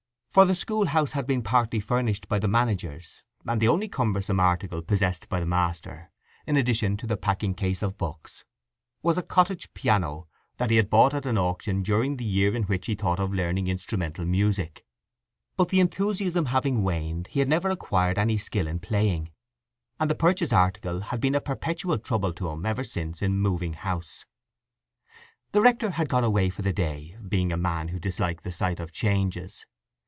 For 0.31 0.45
the 0.45 0.55
schoolhouse 0.55 1.11
had 1.11 1.27
been 1.27 1.41
partly 1.41 1.81
furnished 1.81 2.29
by 2.29 2.39
the 2.39 2.47
managers, 2.47 3.21
and 3.45 3.59
the 3.59 3.67
only 3.67 3.89
cumbersome 3.89 4.39
article 4.39 4.81
possessed 4.81 5.27
by 5.27 5.41
the 5.41 5.45
master, 5.45 6.09
in 6.47 6.55
addition 6.55 6.95
to 6.95 7.05
the 7.05 7.17
packing 7.17 7.53
case 7.53 7.81
of 7.81 7.97
books, 7.97 8.45
was 9.03 9.17
a 9.17 9.23
cottage 9.23 9.73
piano 9.73 10.29
that 10.55 10.69
he 10.69 10.77
had 10.77 10.89
bought 10.89 11.13
at 11.13 11.25
an 11.25 11.37
auction 11.37 11.83
during 11.83 12.15
the 12.15 12.23
year 12.23 12.55
in 12.55 12.63
which 12.63 12.85
he 12.85 12.95
thought 12.95 13.19
of 13.19 13.33
learning 13.33 13.67
instrumental 13.67 14.23
music. 14.25 14.85
But 15.57 15.67
the 15.67 15.81
enthusiasm 15.81 16.45
having 16.45 16.81
waned 16.81 17.27
he 17.27 17.39
had 17.41 17.49
never 17.49 17.67
acquired 17.67 18.17
any 18.17 18.37
skill 18.37 18.67
in 18.67 18.79
playing, 18.79 19.31
and 19.99 20.09
the 20.09 20.15
purchased 20.15 20.53
article 20.53 21.01
had 21.01 21.19
been 21.19 21.35
a 21.35 21.41
perpetual 21.41 21.99
trouble 21.99 22.31
to 22.35 22.47
him 22.51 22.65
ever 22.65 22.85
since 22.85 23.21
in 23.21 23.37
moving 23.41 23.73
house. 23.73 24.25
The 25.51 25.59
rector 25.59 25.89
had 25.89 26.07
gone 26.07 26.23
away 26.23 26.49
for 26.49 26.61
the 26.61 26.71
day, 26.71 27.17
being 27.27 27.51
a 27.51 27.57
man 27.57 27.89
who 27.89 27.99
disliked 27.99 28.45
the 28.45 28.53
sight 28.53 28.79
of 28.79 28.93
changes. 28.93 29.65